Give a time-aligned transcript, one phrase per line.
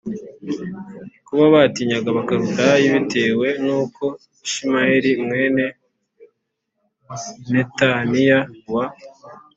[1.27, 4.03] kuko batinyaga Abakaludaya bitewe n uko
[4.45, 5.65] Ishimayeli mwene
[7.51, 8.39] Netaniya
[8.73, 8.85] wa